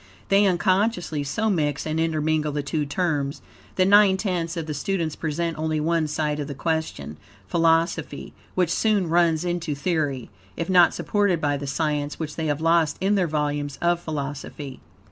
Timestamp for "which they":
12.19-12.47